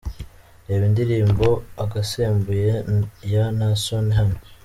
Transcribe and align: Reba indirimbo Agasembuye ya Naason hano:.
Reba 0.67 0.85
indirimbo 0.89 1.45
Agasembuye 1.83 2.69
ya 3.31 3.45
Naason 3.57 4.05
hano:. 4.17 4.37